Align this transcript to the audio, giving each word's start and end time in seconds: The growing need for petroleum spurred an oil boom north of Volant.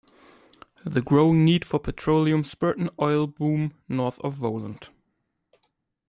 The 0.83 1.03
growing 1.03 1.45
need 1.45 1.63
for 1.63 1.77
petroleum 1.77 2.43
spurred 2.43 2.79
an 2.79 2.89
oil 2.99 3.27
boom 3.27 3.75
north 3.87 4.19
of 4.21 4.33
Volant. 4.33 4.89